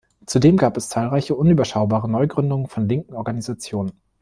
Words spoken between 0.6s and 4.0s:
es zahlreiche, unüberschaubare Neugründungen von linken Organisationen.